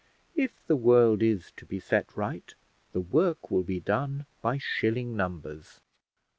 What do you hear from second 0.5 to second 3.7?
the world is to be set right, the work will